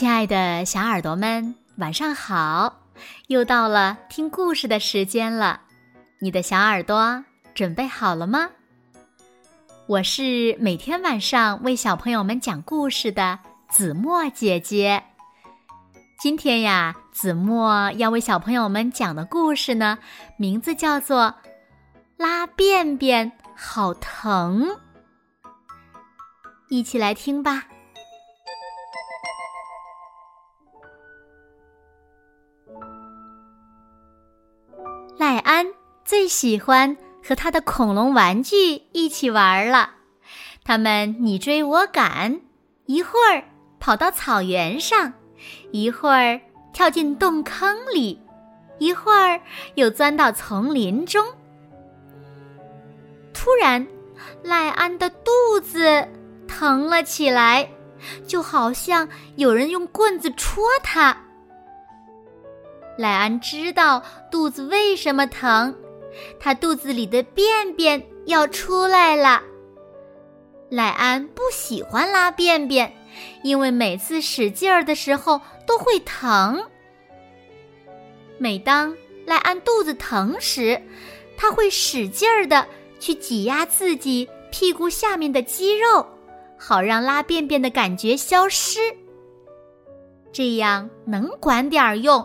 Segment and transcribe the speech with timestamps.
[0.00, 2.86] 亲爱的小耳朵们，晚上好！
[3.26, 5.60] 又到了听故事的时间了，
[6.20, 7.22] 你的小耳朵
[7.54, 8.48] 准备好了吗？
[9.86, 15.04] 我是每天晚上为小朋友们讲故事的子墨姐姐。
[16.18, 19.98] 今天呀，子墨要为小朋友们讲的故事呢，
[20.38, 21.24] 名字叫做
[22.16, 24.66] 《拉便便好疼》，
[26.70, 27.66] 一起来听吧。
[36.10, 39.90] 最喜欢和他的恐龙玩具一起玩了，
[40.64, 42.40] 他们你追我赶，
[42.86, 43.44] 一会儿
[43.78, 45.12] 跑到草原上，
[45.70, 46.40] 一会儿
[46.72, 48.20] 跳进洞坑里，
[48.78, 49.40] 一会儿
[49.76, 51.24] 又钻到丛林中。
[53.32, 53.86] 突然，
[54.42, 56.08] 赖安的肚子
[56.48, 57.70] 疼了起来，
[58.26, 61.16] 就好像有人用棍子戳他。
[62.98, 65.72] 赖安知道肚子为什么疼，
[66.38, 69.42] 他肚子里的便便要出来了。
[70.68, 72.92] 赖安不喜欢拉便便，
[73.42, 76.62] 因为每次使劲儿的时候都会疼。
[78.38, 80.80] 每当赖安肚子疼时，
[81.36, 82.66] 他会使劲儿的
[82.98, 86.06] 去挤压自己屁股下面的肌肉，
[86.56, 88.80] 好让拉便便的感觉消失。
[90.32, 92.24] 这样能管点儿用。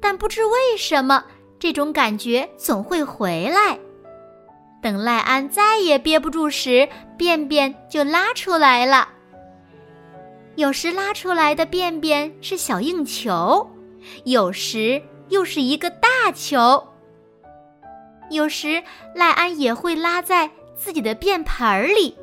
[0.00, 1.24] 但不知为什么，
[1.58, 3.78] 这种感觉总会回来。
[4.80, 9.08] 等赖安再也憋不住时，便便就拉出来了。
[10.54, 13.68] 有时拉出来的便便是小硬球，
[14.24, 16.82] 有时又是一个大球。
[18.30, 18.82] 有时
[19.14, 22.16] 赖安也会拉在自己的便盆里，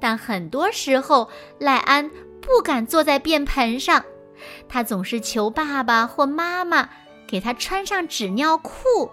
[0.00, 4.04] 但很多时候赖安不敢坐在便盆上。
[4.68, 6.88] 他总是求爸爸或妈妈
[7.26, 9.10] 给他穿上纸尿裤。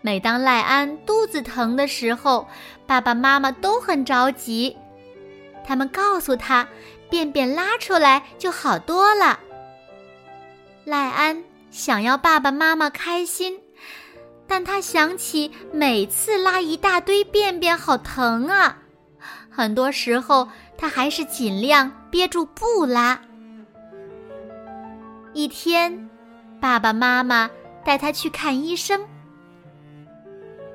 [0.00, 2.48] 每当赖安肚子疼的时候，
[2.86, 4.76] 爸爸妈妈都很着急。
[5.66, 6.66] 他们告诉他，
[7.10, 9.38] 便便拉出来就好多了。
[10.84, 13.60] 赖安想要爸爸妈妈开心，
[14.46, 18.78] 但他想起每次拉一大堆便便好疼啊，
[19.50, 20.48] 很多时候
[20.78, 21.92] 他还是尽量。
[22.10, 23.20] 憋住不拉。
[25.32, 26.10] 一天，
[26.60, 27.48] 爸爸妈妈
[27.84, 29.00] 带他去看医生。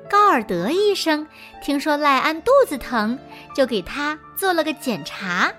[0.08, 1.26] 高尔德医生
[1.62, 3.18] 听说赖安肚子疼，
[3.54, 5.52] 就给他做了个检查。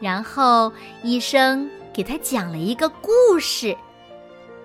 [0.00, 3.76] 然后医生给他讲了一个故事。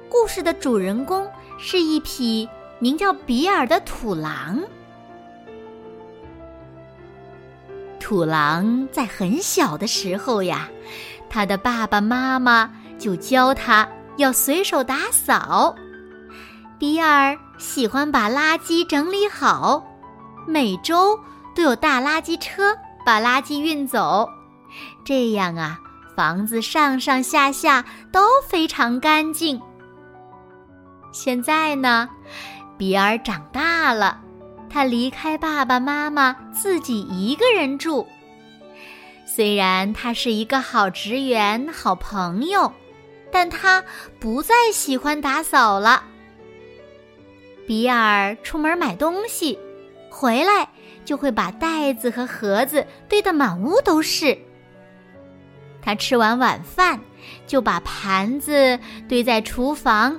[0.07, 2.47] 故事的主人公是一匹
[2.77, 4.63] 名叫比尔的土狼。
[7.99, 10.69] 土狼在很小的时候呀，
[11.27, 15.75] 他的爸爸妈妈就教他要随手打扫。
[16.77, 19.83] 比尔喜欢把垃圾整理好，
[20.47, 21.17] 每周
[21.55, 22.75] 都有大垃圾车
[23.05, 24.29] 把垃圾运走，
[25.05, 25.79] 这样啊，
[26.15, 29.61] 房子上上下下都非常干净。
[31.13, 32.09] 现在呢，
[32.77, 34.21] 比尔长大了。
[34.69, 38.05] 他离开爸爸妈妈，自己一个人住。
[39.25, 42.73] 虽然他是一个好职员、好朋友，
[43.37, 43.83] 但他
[44.17, 46.01] 不再喜欢打扫了。
[47.67, 49.59] 比尔出门买东西，
[50.09, 50.65] 回来
[51.03, 54.37] 就会把袋子和盒子堆得满屋都是。
[55.81, 56.97] 他吃完晚饭，
[57.45, 58.79] 就把盘子
[59.09, 60.17] 堆在厨房。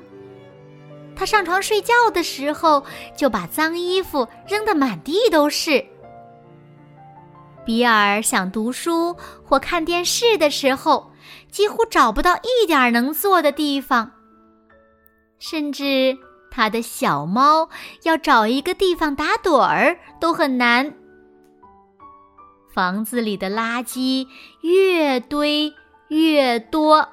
[1.16, 2.84] 他上床睡觉的时候，
[3.16, 5.82] 就把脏衣服扔得满地都是。
[7.64, 11.10] 比尔想读书或看电视的时候，
[11.56, 14.12] 几乎找不到一点能坐的地方。
[15.38, 16.18] 甚至
[16.50, 17.70] 他的小猫
[18.02, 20.92] 要找一个地方打盹儿都很难。
[22.74, 24.28] 房子里的垃圾
[24.60, 25.72] 越堆
[26.08, 27.08] 越多。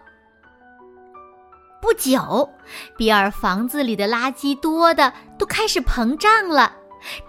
[1.81, 2.49] 不久，
[2.97, 6.75] 比尔房子里的垃圾多的都开始膨胀了，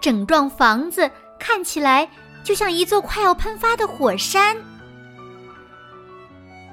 [0.01, 1.09] 整幢房子
[1.39, 2.09] 看起来
[2.43, 4.57] 就像一座快要喷发的火山。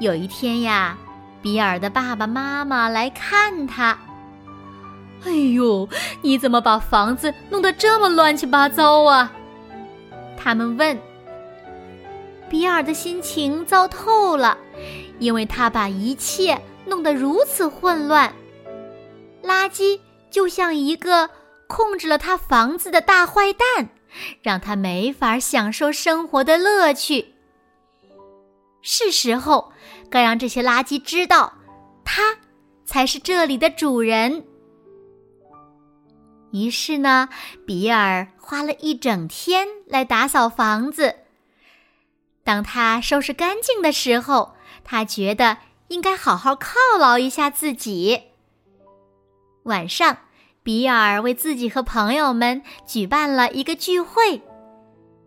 [0.03, 0.99] 有一天呀，
[1.41, 3.97] 比尔的爸爸妈妈来看他。
[5.25, 5.89] 哎呦，
[6.21, 9.33] 你怎么把房子弄得这么乱七八糟啊？
[10.37, 10.99] 他们问。
[12.51, 14.59] 比尔的心情糟透了，
[15.19, 16.61] 因为他把一切。
[16.85, 18.35] 弄得如此混乱，
[19.41, 20.01] 垃圾
[20.33, 21.31] 就像一个
[21.69, 23.89] 控制了他房子的大坏蛋，
[24.43, 27.35] 让他没法享受生活的乐趣。
[28.83, 29.73] 是时候
[30.13, 31.55] 该让这些垃圾知道，
[32.05, 32.37] 它
[32.85, 34.45] 才是这里的主人。
[36.53, 37.31] 于是呢，
[37.67, 41.17] 比尔花了一整天来打扫房子。
[42.45, 44.55] 当他收拾干净的时候，
[44.85, 45.57] 他觉得
[45.89, 48.21] 应该好好犒劳一下自己。
[49.63, 50.19] 晚上，
[50.63, 54.43] 比尔为自己和朋友们举办了一个聚会，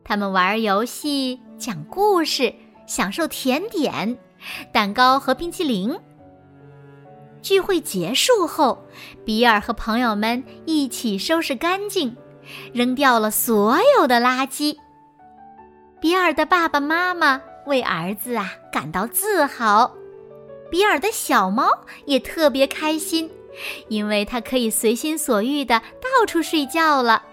[0.03, 2.53] 他们玩游戏、讲故事、
[2.85, 4.19] 享受甜点、
[4.71, 5.97] 蛋糕和冰淇淋。
[7.41, 8.83] 聚会结束后，
[9.23, 12.15] 比尔和朋友们一起收拾干净，
[12.73, 14.75] 扔掉了所有的垃圾。
[16.01, 19.93] 比尔的爸爸妈妈为儿子啊感到自豪，
[20.71, 21.69] 比尔的小猫
[22.05, 23.29] 也特别开心，
[23.89, 27.23] 因为它可以随心所欲的到处睡觉了。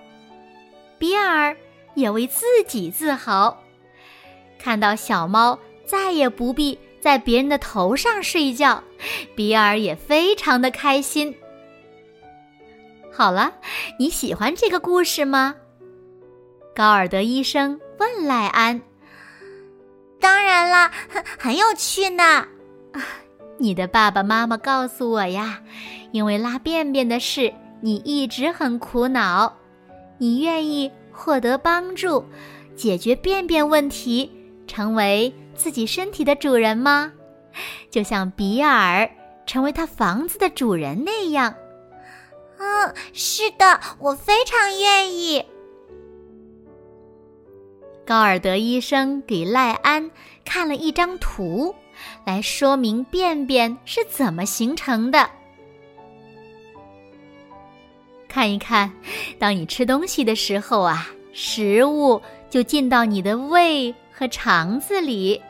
[0.99, 1.57] 比尔
[1.95, 3.59] 也为自己自豪，
[4.59, 6.79] 看到小猫再也不必。
[7.03, 8.81] 在别人的头上睡觉，
[9.35, 11.35] 比尔也非常的开心。
[13.11, 13.55] 好了，
[13.99, 15.57] 你喜欢这个故事吗？
[16.77, 18.81] 高尔德医生问赖安。
[20.21, 22.47] 当然啦，很很有趣呢。
[23.59, 25.61] 你的爸爸妈妈告诉我呀，
[26.13, 29.59] 因为拉便便的事，你一直很苦恼。
[30.19, 32.25] 你愿意获得帮助，
[32.77, 34.31] 解决便便问题，
[34.69, 35.35] 成为。
[35.55, 37.13] 自己身体的主人吗？
[37.91, 39.11] 就像比尔
[39.47, 41.55] 成为他房子的主人那样。
[42.59, 45.45] 嗯，是的，我非常愿意。
[48.07, 50.11] 高尔德医生给赖安
[50.45, 51.75] 看了一张图，
[52.25, 55.29] 来说明便便是怎么形成的。
[58.29, 58.91] 看一看，
[59.39, 63.95] 当你吃东西的时候啊，食物就进到你的胃。
[64.13, 65.43] 和肠子里，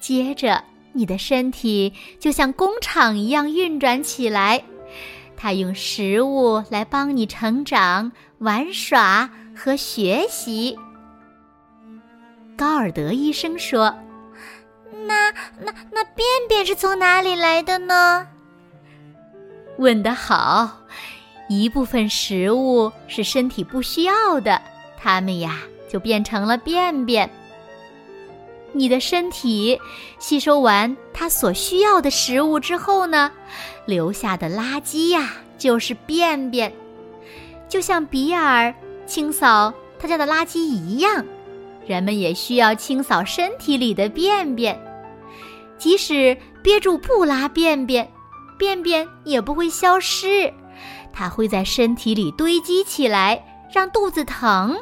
[0.00, 0.62] 接着
[0.92, 4.62] 你的身体就像工厂一样运转起来，
[5.36, 10.78] 它用食物来帮你成长、玩耍和学习。
[12.56, 13.94] 高尔德医生说
[15.06, 15.30] ：“那
[15.60, 18.26] 那那便便是从哪里来的呢？”
[19.76, 20.78] 问得好，
[21.50, 24.62] 一部分食物是身体不需要的，
[24.96, 27.30] 它们呀就变成了便便。
[28.76, 29.80] 你的身体
[30.18, 33.32] 吸收完它所需要的食物之后呢，
[33.86, 36.72] 留下的垃圾呀就是便便，
[37.68, 38.74] 就像比尔
[39.06, 41.24] 清扫他家的垃圾一样，
[41.86, 44.78] 人们也需要清扫身体里的便便。
[45.78, 48.06] 即使憋住不拉便便，
[48.58, 50.52] 便便也不会消失，
[51.12, 54.76] 它会在身体里堆积起来，让肚子疼。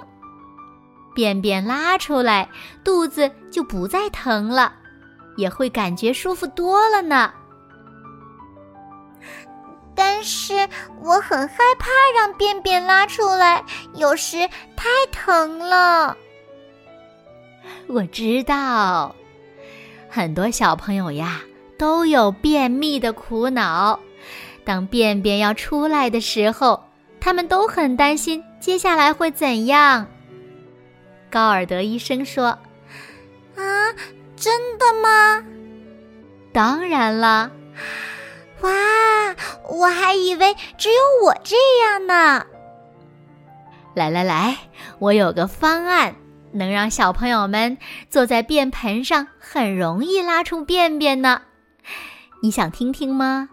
[1.15, 2.49] 便便拉出来，
[2.83, 4.73] 肚子就不再疼了，
[5.37, 7.33] 也会感觉舒服多了呢。
[9.95, 10.69] 但是
[11.01, 11.89] 我很害怕
[12.19, 13.65] 让便便拉出来，
[13.95, 16.17] 有时太疼了。
[17.87, 19.15] 我知道，
[20.11, 21.41] 很多小朋友呀
[21.79, 23.99] 都有便秘的苦恼。
[24.65, 26.83] 当便便要出来的时候，
[27.21, 30.07] 他们都很担心接下来会怎样。
[31.35, 32.57] 高尔德医生说
[33.59, 33.91] ：“啊，
[34.37, 35.45] 真的吗？
[36.53, 37.51] 当然了！
[38.61, 38.71] 哇，
[39.69, 42.47] 我还以为只有我这样呢。
[43.95, 44.57] 来来来，
[45.01, 46.15] 我有个方案，
[46.53, 47.79] 能让小朋友们
[48.09, 51.43] 坐在便盆上很容易拉出便便呢。
[52.43, 53.49] 你想听听吗？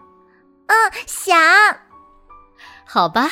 [0.68, 1.36] 嗯，想。
[2.86, 3.28] 好吧，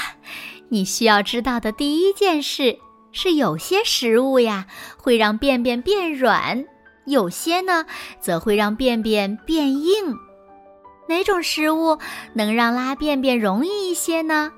[0.70, 2.80] 你需要知道的第一件事。”
[3.12, 6.64] 是有些食物呀会让便便变软，
[7.06, 7.84] 有些呢
[8.20, 10.16] 则会让便便变硬。
[11.08, 11.98] 哪种食物
[12.34, 14.52] 能让拉便便容易一些呢？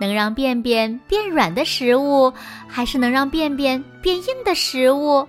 [0.00, 2.32] 能让便便变软的食物，
[2.68, 5.26] 还是能让便便变硬的食物？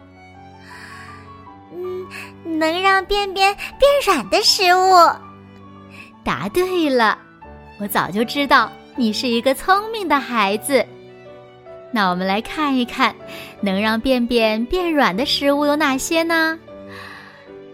[1.73, 2.07] 嗯，
[2.59, 4.93] 能让便便变软的食物。
[6.23, 7.17] 答对了，
[7.79, 10.85] 我早就知道你是一个聪明的孩子。
[11.91, 13.15] 那我们来看一看，
[13.61, 16.59] 能让便便变软的食物有哪些呢？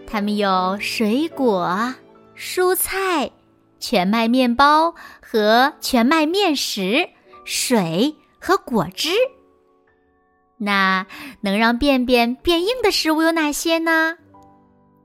[0.06, 1.94] 它们有水果、
[2.36, 3.30] 蔬菜、
[3.78, 7.08] 全麦面包和全麦面食、
[7.44, 9.10] 水和果汁。
[10.58, 11.06] 那
[11.42, 14.16] 能让便便变硬的食物有哪些呢？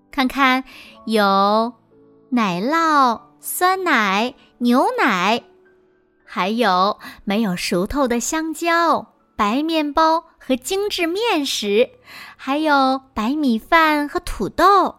[0.10, 0.63] 看看，
[1.06, 1.74] 有
[2.30, 5.44] 奶酪、酸奶、牛奶。
[6.34, 11.90] 还有没有熟透的香蕉、白面包和精致面食，
[12.38, 14.96] 还有白米饭和土豆。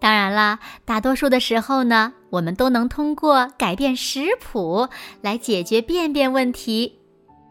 [0.00, 4.88] 当然啦，大多数的时候呢，我们都能通过改变食谱
[5.20, 6.98] 来解决便便问题。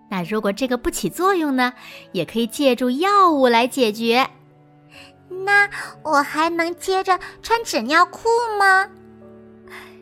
[0.09, 1.71] 那如果这个不起作用呢，
[2.11, 4.29] 也可以借助药物来解决。
[5.29, 5.69] 那
[6.03, 8.27] 我还能接着穿纸尿裤
[8.59, 8.89] 吗？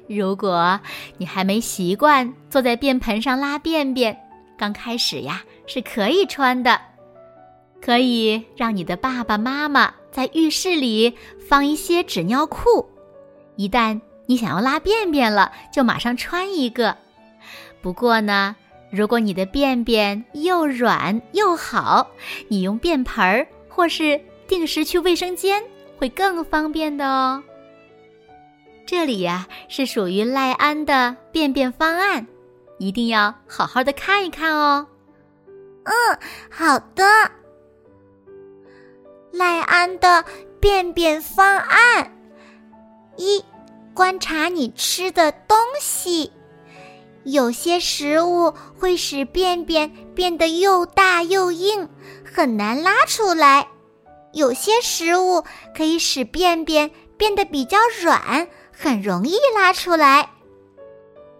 [0.07, 0.79] 如果
[1.17, 4.17] 你还没习惯坐在便盆上拉便便，
[4.57, 6.79] 刚开始呀是可以穿的，
[7.81, 11.13] 可以让你的爸爸妈妈在浴室里
[11.48, 12.86] 放一些纸尿裤，
[13.55, 16.95] 一旦你想要拉便便了，就马上穿一个。
[17.81, 18.55] 不过呢，
[18.91, 22.07] 如果你的便便又软又好，
[22.48, 25.63] 你用便盆儿或是定时去卫生间
[25.98, 27.41] 会更方便的哦。
[28.85, 32.27] 这里呀是属于赖安的便便方案，
[32.79, 34.85] 一定要好好的看一看哦。
[35.83, 36.19] 嗯，
[36.51, 37.03] 好的。
[39.31, 40.23] 赖安的
[40.59, 42.13] 便便方案
[43.17, 43.43] 一：
[43.93, 46.31] 观察你吃的东西，
[47.23, 51.89] 有些食物会使便便变得又大又硬，
[52.23, 53.65] 很难拉出来；
[54.33, 55.43] 有些食物
[55.75, 58.47] 可以使便便变得比较软。
[58.73, 60.29] 很容易拉出来。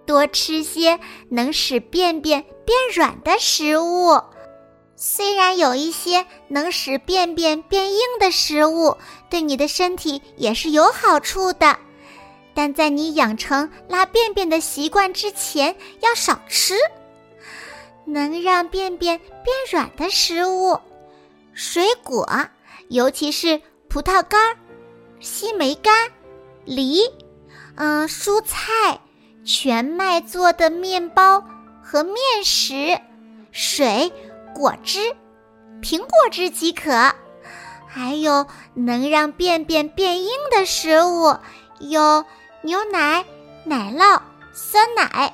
[0.06, 1.00] 多吃些
[1.30, 4.22] 能使便便变软的食物。
[4.96, 8.96] 虽然有一些能使便便变硬的食物
[9.30, 11.78] 对你的身体也是有好处的，
[12.54, 16.76] 但在你养成拉便便的习惯之前，要少吃。
[18.06, 20.78] 能让便便变软的食物，
[21.54, 22.28] 水果，
[22.90, 23.60] 尤其是
[23.90, 24.58] 葡萄干、
[25.20, 26.12] 西梅干、
[26.66, 27.00] 梨。
[27.76, 29.00] 嗯，蔬菜、
[29.44, 31.44] 全麦做的面包
[31.82, 33.00] 和面食、
[33.52, 34.12] 水、
[34.54, 35.00] 果汁、
[35.82, 36.92] 苹果汁即可。
[37.88, 41.38] 还有能让便便变硬的食物，
[41.80, 42.26] 有
[42.62, 43.24] 牛奶、
[43.66, 44.20] 奶酪、
[44.52, 45.32] 酸奶，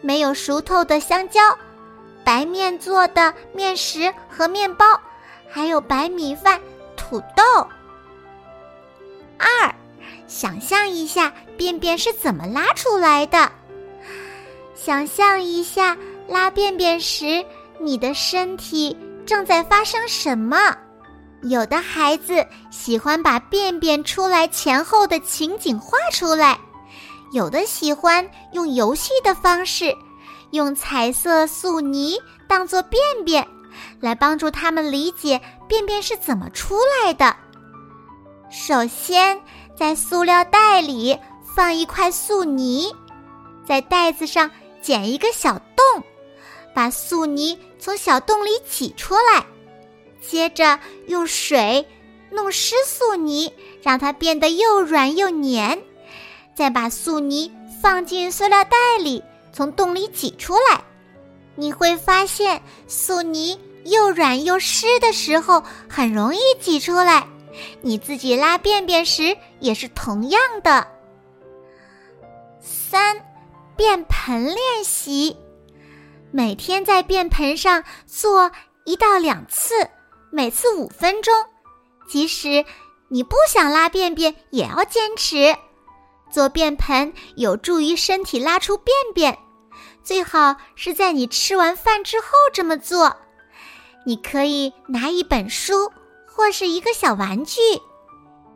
[0.00, 1.58] 没有熟透的香蕉，
[2.24, 4.84] 白面做的面食和面包，
[5.50, 6.60] 还有白米饭、
[6.96, 7.66] 土豆。
[9.38, 9.74] 二。
[10.28, 13.50] 想象一下，便便是怎么拉出来的？
[14.74, 15.96] 想象一下，
[16.28, 17.42] 拉便便时，
[17.80, 18.94] 你的身体
[19.24, 20.76] 正在发生什么？
[21.42, 26.58] 有的孩子喜欢把便便出来前后的情景画出来，
[27.32, 29.96] 有的喜欢用游戏的方式，
[30.50, 33.48] 用彩色素泥当做便便，
[34.00, 37.34] 来帮助他们理解便便是怎么出来的。
[38.50, 39.40] 首先。
[39.78, 41.16] 在塑料袋里
[41.54, 42.92] 放一块素泥，
[43.64, 44.50] 在袋子上
[44.82, 46.02] 剪一个小洞，
[46.74, 49.46] 把素泥从小洞里挤出来，
[50.20, 51.86] 接着用水
[52.28, 55.80] 弄湿素泥，让它变得又软又黏，
[56.56, 60.82] 再把素泥放进塑料袋里，从洞里挤出来。
[61.54, 67.28] 你会发现，素泥又软又湿的时候，很容易挤出来。
[67.80, 70.86] 你自己拉便便时也是同样的。
[72.60, 73.24] 三，
[73.76, 75.36] 便盆练习，
[76.30, 78.50] 每天在便盆上做
[78.84, 79.74] 一到两次，
[80.30, 81.34] 每次五分钟。
[82.08, 82.64] 即使
[83.08, 85.56] 你不想拉便便，也要坚持。
[86.30, 89.38] 做便盆有助于身体拉出便便，
[90.02, 93.16] 最好是在你吃完饭之后这么做。
[94.04, 95.92] 你可以拿一本书。
[96.38, 97.60] 或是一个小玩具，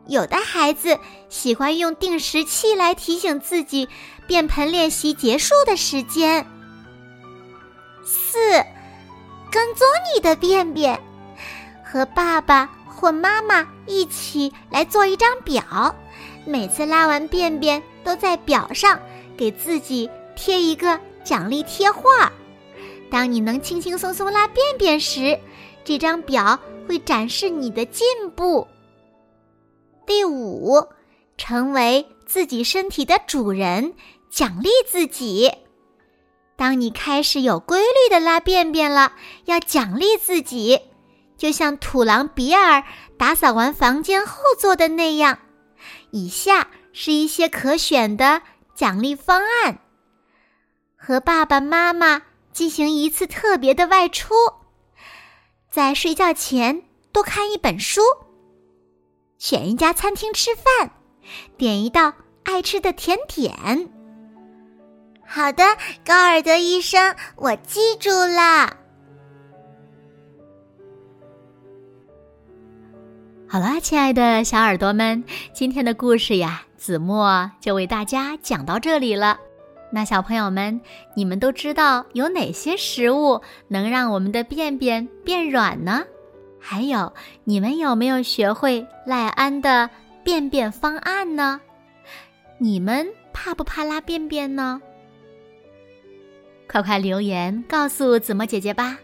[0.07, 0.97] 有的孩子
[1.27, 3.89] 喜欢用定时器来提醒自己
[4.25, 6.47] 便盆练习结束的时间。
[8.05, 8.39] 四，
[9.51, 9.85] 跟踪
[10.15, 10.97] 你的便便，
[11.83, 15.93] 和爸爸或妈妈一起来做一张表，
[16.45, 18.97] 每次拉完便便都在表上
[19.35, 22.31] 给自己贴一个奖励贴画。
[23.11, 25.37] 当你能轻轻松松拉便便时，
[25.83, 26.57] 这张表。
[26.87, 28.67] 会展示你的进步。
[30.05, 30.85] 第五，
[31.37, 33.93] 成为自己身体的主人，
[34.29, 35.51] 奖励自己。
[36.55, 39.13] 当你开始有规律的拉便便了，
[39.45, 40.79] 要奖励自己，
[41.37, 42.83] 就像土狼比尔
[43.17, 45.39] 打扫完房间后做的那样。
[46.11, 48.41] 以下是一些可选的
[48.75, 49.79] 奖励方案：
[50.95, 52.21] 和爸爸妈妈
[52.51, 54.33] 进行一次特别的外出。
[55.73, 57.99] 在睡觉前多看一本书，
[59.39, 60.91] 选一家餐厅吃饭，
[61.57, 62.13] 点一道
[62.43, 63.89] 爱吃的甜点。
[65.25, 65.63] 好的，
[66.05, 68.77] 高尔德医生，我记住了。
[73.49, 75.23] 好了，亲爱的小耳朵们，
[75.55, 79.39] 今天的故事呀，子墨就为大家讲到这里了。
[79.95, 80.81] 那小朋友们，
[81.13, 86.03] 你们都知道有哪些食物能让我们的便便变软呢？
[86.59, 89.87] 还有，你们有没有学会赖安的
[90.23, 91.61] 便便方案呢？
[92.57, 94.81] 你们怕不怕拉便便呢？
[96.67, 98.97] 快快留言告诉子墨姐姐吧。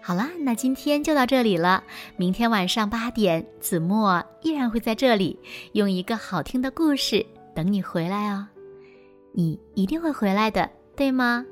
[0.00, 1.84] 好了，那今天就到这里了。
[2.16, 5.38] 明天晚上八点，子墨依然会在这里，
[5.72, 8.46] 用一个好听的故事等你回来哦。
[9.38, 11.46] 你一定会回来的，对吗？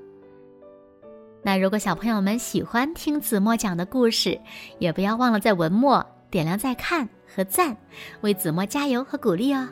[1.41, 4.37] 那如果小朋友们喜欢听子墨讲的故事，
[4.81, 7.77] 也不要忘了在文末点亮再看和赞，
[8.23, 9.69] 为子墨加油和鼓励哦。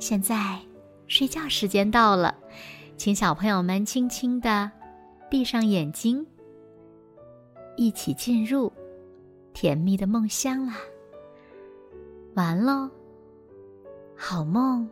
[0.00, 0.58] 现在
[1.06, 2.36] 睡觉时间到了，
[2.96, 4.68] 请小朋友们轻轻的
[5.30, 6.26] 闭上眼睛。
[7.76, 8.72] 一起进入
[9.54, 10.74] 甜蜜的梦乡啦！
[12.34, 12.90] 完喽，
[14.16, 14.90] 好梦。